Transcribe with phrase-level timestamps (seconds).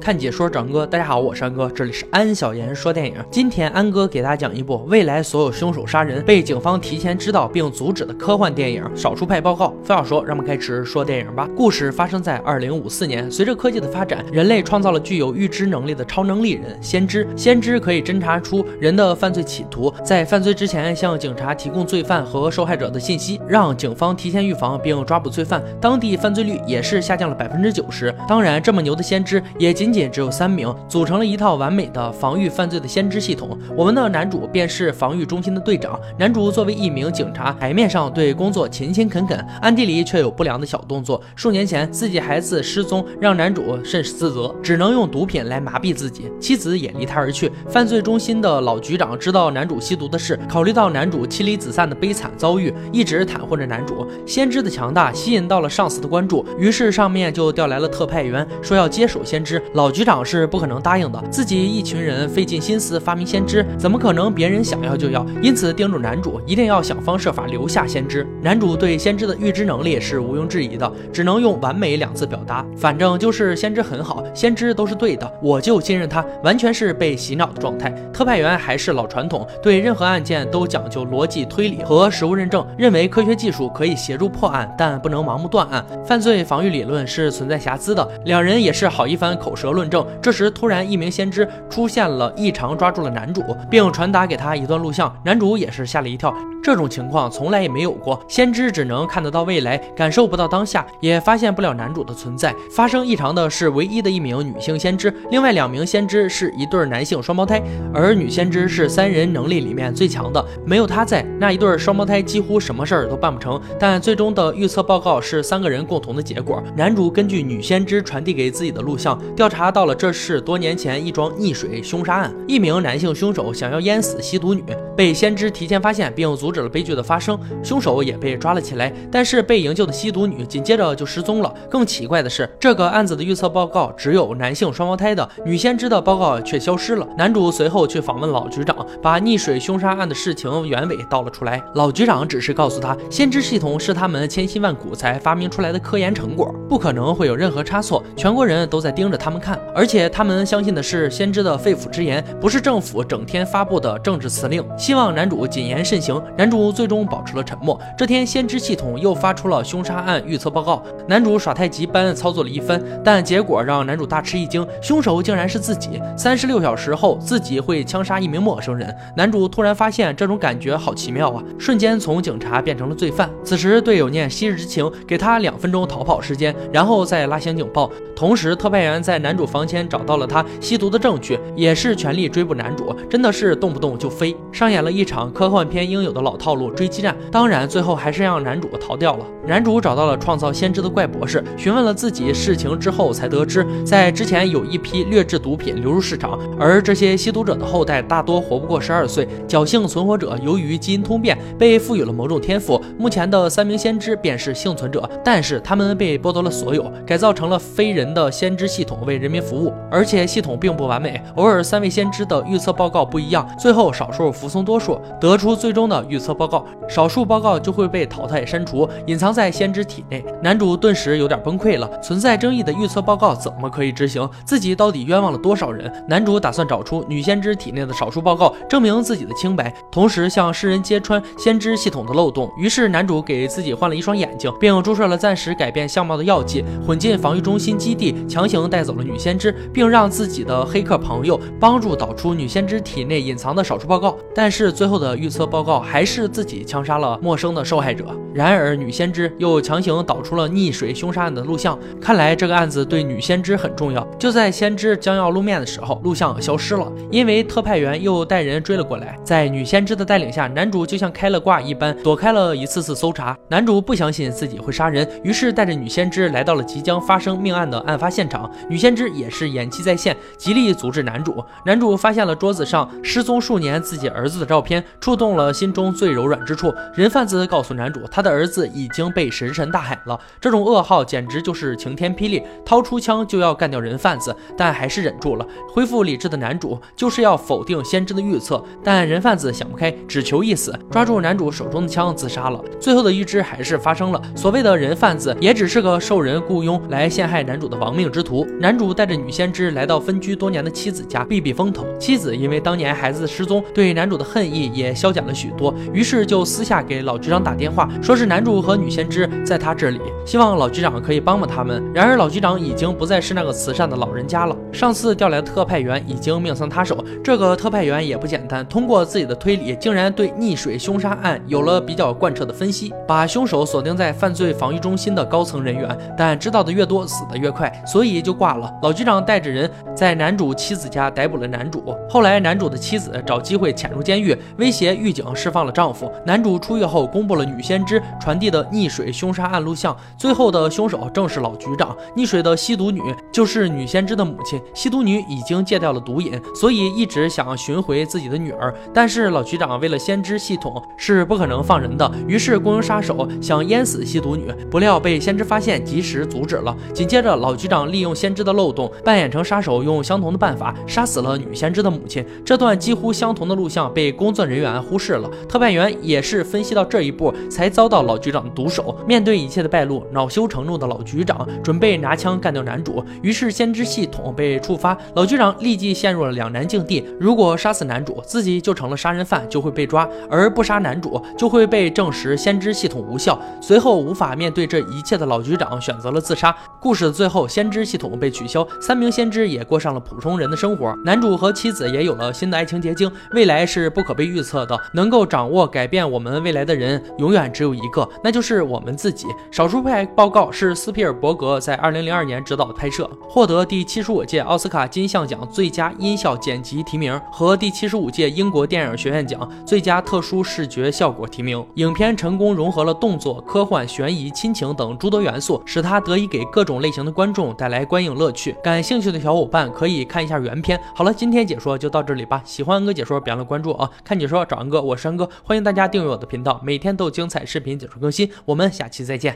[0.00, 3.14] 看解说长哥，大家好，我是安哥，这里是安小言说电影。
[3.30, 9.74] 今天安哥给大家讲一部未来所有凶手杀人被警方提前知道并阻止的科幻电影《少数派报告》。
[9.84, 11.48] 废话少说，让我们开始说电影吧。
[11.56, 17.26] 故事发生在二零五四年，随着科技的发展，人类创造了具有预知能力的超能力人——先知。
[17.34, 25.60] 先知可以侦查出人的犯罪企图，在犯罪之前向警察提供罪犯和受害者的信息，让警方提前预防并抓捕罪犯。
[25.80, 28.14] 当地犯罪率也是下降了百分之九十。
[28.28, 29.85] 当然，这么牛的先知也仅。
[29.86, 33.56] 仅仅只有三名，组成了一套完美的防御犯罪的先知系统。
[33.76, 35.96] 我们的男主便是防御中心的队长。
[36.18, 41.22] 男主作为一名警察，台面上对工作勤勤恳恳，暗地里却有不良的小动作。
[41.36, 46.28] 数年前，自己孩子失踪，让男主甚是自责，只能用毒品来麻痹自己。
[46.40, 47.52] 妻子也离他而去。
[47.68, 54.04] 犯罪中心的老局长知道男主吸毒的事，考虑到男主妻离子散的悲惨遭遇，一直袒护着男主。
[54.26, 59.62] 先知的强大吸引到了上司的关注，于是上面就调来了特派员，说要接手先知。
[59.76, 65.26] 老局长是不可能答应的，自己一群人费尽心思发明先知，怎么可能别人想要就要？
[65.42, 68.26] 因此叮嘱男主一定要想方设法留下先知。
[68.40, 77.90] 男主对先知的预知能力是毋庸置疑的，只能用完美两字表达，反正就是先知很好，先知都是对的，我就信任他，完全是被洗脑的状态。
[78.14, 85.84] 特派员还是老传统，对任何案件都讲究逻辑推理和实物认证，认为科学技术可以协助破案，但不能盲目断案。
[86.02, 90.06] 犯罪防御理论是存在瑕疵的，两人也是好一番口舌论证。
[90.20, 95.14] 这时，突然一名先知出现了异常，抓住了男主，并传达给他一段录像。
[95.24, 98.20] 男主也是吓了一跳，这种情况从来也没有过。
[98.28, 102.54] 先知只能看得到未来，感受不到当下，也发现不了男主的存在。
[102.70, 107.62] 发生异常的是唯一的一名女性先知，另外两名先知是一对男性双胞胎，
[107.94, 113.60] 而女先知是三人能力里面最强的，没有她在，那一对双胞胎几乎什么事儿都办不成。
[113.78, 116.62] 但最终的预测报告是三个人共同的结果。
[116.76, 119.94] 男主根据女先知传递给自己的录像，调查查到了。
[119.94, 124.62] 这是多年前一桩溺水凶杀案，一名男性凶手想要淹死吸毒女，
[124.94, 128.92] 被先知提前发现并阻止了悲剧的发生，凶手也被抓了起来。
[129.10, 131.52] 但是被营救的吸毒女紧接着就失踪了。
[131.70, 137.08] 更奇怪的是，这个案子的预测报告只有男性双胞胎的，女先知的报告却消失了。
[137.16, 141.62] 男主随后去访问老局长，把溺水凶杀案的事情原委道了出来。
[141.76, 148.04] 老局长只是告诉他，先知系统是他们千辛万苦才发明出来的科研成果，不可能会有任何差错。
[148.14, 149.58] 全国人都在盯着他们看，而。
[149.74, 154.64] 而且他们相信的是先知的肺腑之言，不是政府整天发布的政治辞令。
[154.76, 156.20] 希望男主谨言慎行。
[156.36, 157.80] 男主最终保持了沉默。
[157.96, 160.82] 这天，先知系统又发出了凶杀案预测报告。
[161.08, 166.00] 男主耍太极般操作了一番，但结果让男主大吃一惊，凶手竟然是自己。
[166.16, 168.94] 三十六小时后，自己会枪杀一名陌生人。
[169.16, 173.30] 男主突然发现这种感觉好奇妙啊，瞬间从警察变成了罪犯。
[173.44, 177.90] 此时队友念昔日之情，给他两分钟逃跑时间，然后再拉响警报。
[178.14, 179.76] 同时，特派员在男男主房间。
[179.88, 187.16] 找到了他吸毒的证据，也是全力追捕男主，真的是动不动就飞，上演了一场科幻片应有的老套路追击战。
[187.32, 189.26] 当然，最后还是让男主逃掉了。
[189.46, 199.26] 男主找到了创造先知的怪博士，询问了自己事情之后，才得知在之前有一批劣质毒品流入市场，而这些吸毒者的后代大多活不过十二岁。
[199.48, 202.80] 侥幸存活者由于基因突变，被赋予了某种天赋。
[202.98, 209.72] 目前的三名先知便是幸存者，但是他们被剥夺了所有，改造成了非人的先知系统为，为人民服务。
[209.90, 220.24] 而且系统并不完美，偶尔三位先知的预测报告不一样，最后少数服从多数，得出最终的预测报告，少数报告就会被淘汰删除，隐藏在先知体内。
[220.42, 224.28] 男主顿时有点崩溃了，存在争议的预测报告怎么可以执行？
[224.44, 225.90] 自己到底冤枉了多少人？
[226.08, 232.50] 男主打算找出女先知体内的少数报告，证明自己的清白，同时向世人揭穿先知系统的漏洞。
[232.58, 239.54] 于是男主给自己换了一双眼睛，并注射了暂时改变相貌的药剂，混进防御中心基地，强行带走了女先知。
[239.72, 248.06] 并让自己的黑客朋友帮助导出女先知体内隐藏的少数报告，但是最后的预测报告还是自己枪杀了陌生的受害者。
[248.34, 254.02] 然而女先知又强行导出了溺水凶杀案的录像，看来这个案子对女先知很重要。
[254.18, 259.16] 就在先知将要露面的时候，录像消失了，因为特派员又带人追了过来。
[259.22, 263.36] 在女先知的带领下，男主就像开了挂一般，躲开了一次次搜查。
[263.48, 268.50] 男主不相信自己会杀人，于是带着女先知来到了即将发生命案的案发现场。
[268.68, 269.50] 女先知也是。
[269.56, 271.42] 演技在线，极力阻止男主。
[271.64, 276.74] 男主发现了桌子上失踪数年自己儿子的照片，触动了心中最柔软之处。
[276.94, 280.18] 人贩子告诉男主，他的儿子已经被神神大海了。
[280.40, 285.46] 这种噩耗简直就是晴天霹雳，掏出枪就要干掉人贩子，但还是忍住了。
[285.72, 292.62] 恢复理智的男主就是要否定先知的预测，但人贩子想不开，只求一死，抓住男主手中的枪自杀了。
[292.80, 298.44] 最后的预知还是发生了，所谓的人贩子也只是个受人雇佣来陷害男主的亡命之徒。
[298.60, 311.82] 男主带着女先知来到分居多年的妻子家避避风头，妻子因为当年孩子失踪，对男主的恨意也消减了许多，于是就私下给老局长打电话，说是男主和女先知在他这里，希望老局长可以帮帮他们。
[311.94, 317.04] 然而老局长已经不再是那个慈善的老人家了，上次调来的特派员已经命丧他手。
[317.22, 325.96] 这个特派员也不简单，通过自己的推理，竟然对溺水凶杀案有了比较贯彻的分析，把凶手锁定在犯罪防御中心的高层人员。
[326.16, 328.72] 但知道的越多，死的越快，所以就挂了。
[328.82, 331.96] 老局长带着人在男主妻子家逮捕了男主。
[332.08, 336.10] 后来男主的妻子找机会潜入监狱，威胁狱警释放了丈夫。
[336.24, 341.96] 男主出狱后公布了女先知传递的溺水凶杀案录像，最后的凶手正是老局长。
[342.16, 343.00] 溺水的吸毒女
[343.32, 344.60] 就是女先知的母亲。
[344.74, 348.74] 吸毒女已经戒掉了毒瘾，所以一直想寻回自己的女儿。
[348.92, 356.76] 但是老局长为了先知系统是不可能放人的，于是雇佣杀手想淹死吸毒女，不料被先知发现，及时阻止了。
[356.92, 362.26] 紧接着老局长利用先知的漏漏洞，扮演成杀手，用相同的办法杀死了女先知的母亲。
[362.44, 365.30] 这段几乎相同的录像被工作人员忽视了。
[365.48, 368.96] 特派员也是分析到这一步才遭到老局长的毒手。
[369.06, 383.38] 面对一切的败露，恼羞成怒的老局长准备拿枪干掉男主，于是先知系统被触发，老局长立即陷入了两难境地：如果杀死男主，自己就成了杀人犯，就会被抓；而不杀男主，就会被证实先知系统无效。
[383.60, 386.54] 随后无法面对这一切的老局长选择了自杀。
[386.80, 390.94] 故事的最后，先知系统被取消，三名先知也过上了普通人的生活。
[391.04, 393.10] 男主和妻子也有了新的爱情结晶。
[393.32, 399.26] 未来是不可被预测的，能够掌握改变我们未来的人，永远只有一个，那就是我们自己。
[399.50, 411.64] 少数派报告是斯皮尔伯格在二零零二年执导拍摄，获得第七十五届奥斯卡金像奖最佳音效剪辑提名和第七十五届英国电影学院奖最佳特殊视觉效果提名。
[411.74, 418.54] 影片成功融合了动作、科幻、悬疑、亲情等诸多元素，使它得以给各种类型的观众带来观影乐趣趣。
[418.62, 420.78] 感兴趣的小伙伴可以看一下原片。
[420.94, 422.42] 好了，今天解说就到这里吧。
[422.44, 423.90] 喜欢安哥解说，别忘了关注啊！
[424.04, 428.30] 看解说找安哥，我是安哥，欢迎大家订阅我的频道，每天都有精彩视频解说更新。
[428.44, 429.34] 我们下期再见。